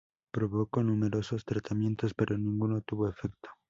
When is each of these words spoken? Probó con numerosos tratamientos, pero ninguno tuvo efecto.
Probó 0.31 0.65
con 0.65 0.87
numerosos 0.87 1.45
tratamientos, 1.45 2.15
pero 2.15 2.35
ninguno 2.35 2.81
tuvo 2.81 3.07
efecto. 3.07 3.51